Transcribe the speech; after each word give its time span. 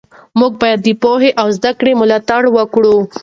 موږ 0.39 0.53
باید 0.61 0.79
د 0.83 0.87
پوهې 1.01 1.29
او 1.41 1.47
زده 1.57 1.71
کړې 1.79 1.91
ملاتړ 2.01 2.41
وکړو. 2.57 2.95